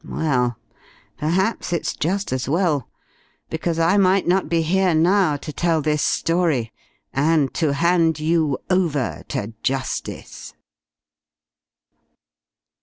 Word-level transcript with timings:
Well, 0.03 0.57
perhaps 1.15 1.71
it's 1.71 1.95
just 1.95 2.33
as 2.33 2.49
well, 2.49 2.89
because 3.51 3.77
I 3.77 3.97
might 3.97 4.27
not 4.27 4.49
be 4.49 4.63
here 4.63 4.95
now 4.95 5.37
to 5.37 5.53
tell 5.53 5.79
this 5.79 6.01
story, 6.01 6.73
and 7.13 7.53
to 7.53 7.73
hand 7.73 8.19
you 8.19 8.57
over 8.67 9.21
to 9.27 9.53
justice." 9.61 10.55